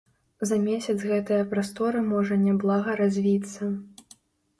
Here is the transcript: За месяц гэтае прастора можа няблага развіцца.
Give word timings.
За 0.51 0.55
месяц 0.67 0.95
гэтае 1.09 1.37
прастора 1.51 2.01
можа 2.13 2.37
няблага 2.45 2.97
развіцца. 3.03 3.69